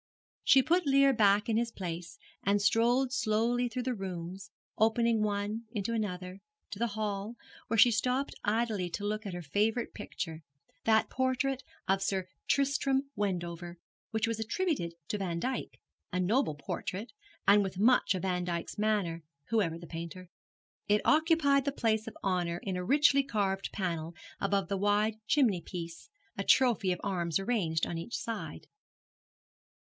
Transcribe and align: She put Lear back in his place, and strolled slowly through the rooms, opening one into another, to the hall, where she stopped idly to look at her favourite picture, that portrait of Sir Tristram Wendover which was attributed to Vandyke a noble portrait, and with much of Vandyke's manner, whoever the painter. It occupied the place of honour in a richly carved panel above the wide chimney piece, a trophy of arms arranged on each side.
She 0.43 0.63
put 0.63 0.87
Lear 0.87 1.13
back 1.13 1.47
in 1.47 1.57
his 1.57 1.69
place, 1.71 2.17
and 2.43 2.59
strolled 2.59 3.13
slowly 3.13 3.69
through 3.69 3.83
the 3.83 3.93
rooms, 3.93 4.49
opening 4.79 5.21
one 5.21 5.65
into 5.73 5.93
another, 5.93 6.39
to 6.71 6.79
the 6.79 6.87
hall, 6.97 7.35
where 7.67 7.77
she 7.77 7.91
stopped 7.91 8.33
idly 8.43 8.89
to 8.89 9.05
look 9.05 9.27
at 9.27 9.35
her 9.35 9.43
favourite 9.43 9.93
picture, 9.93 10.41
that 10.85 11.11
portrait 11.11 11.63
of 11.87 12.01
Sir 12.01 12.25
Tristram 12.47 13.11
Wendover 13.15 13.77
which 14.09 14.25
was 14.25 14.39
attributed 14.39 14.95
to 15.09 15.19
Vandyke 15.19 15.79
a 16.11 16.19
noble 16.19 16.55
portrait, 16.55 17.11
and 17.47 17.61
with 17.61 17.77
much 17.77 18.15
of 18.15 18.23
Vandyke's 18.23 18.79
manner, 18.79 19.21
whoever 19.49 19.77
the 19.77 19.85
painter. 19.85 20.29
It 20.87 21.01
occupied 21.05 21.63
the 21.65 21.71
place 21.71 22.07
of 22.07 22.17
honour 22.23 22.57
in 22.63 22.75
a 22.75 22.83
richly 22.83 23.21
carved 23.21 23.69
panel 23.71 24.15
above 24.39 24.67
the 24.67 24.77
wide 24.77 25.19
chimney 25.27 25.61
piece, 25.61 26.09
a 26.39 26.43
trophy 26.43 26.91
of 26.91 26.99
arms 27.03 27.37
arranged 27.37 27.85
on 27.85 27.99
each 27.99 28.17
side. 28.17 28.65